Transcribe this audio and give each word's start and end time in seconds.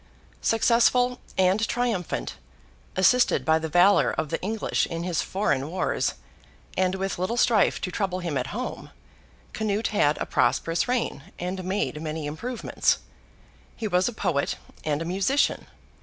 Successful 0.41 1.19
and 1.37 1.67
triumphant, 1.67 2.33
assisted 2.95 3.45
by 3.45 3.59
the 3.59 3.69
valour 3.69 4.09
of 4.09 4.29
the 4.29 4.41
English 4.41 4.87
in 4.87 5.03
his 5.03 5.21
foreign 5.21 5.69
wars, 5.69 6.15
and 6.75 6.95
with 6.95 7.19
little 7.19 7.37
strife 7.37 7.79
to 7.79 7.91
trouble 7.91 8.17
him 8.17 8.35
at 8.35 8.47
home, 8.47 8.89
Canute 9.53 9.89
had 9.89 10.17
a 10.17 10.25
prosperous 10.25 10.87
reign, 10.87 11.25
and 11.37 11.63
made 11.63 12.01
many 12.01 12.25
improvements. 12.25 12.97
He 13.75 13.87
was 13.87 14.07
a 14.07 14.11
poet 14.13 14.55
and 14.83 15.03
a 15.03 15.05
musician. 15.05 15.67